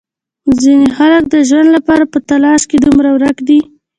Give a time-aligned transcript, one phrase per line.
[0.61, 3.59] ځینې خلک د ژوند لپاره په تلاش کې دومره ورک دي.